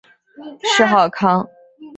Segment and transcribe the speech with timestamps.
[0.75, 1.47] 谥号康。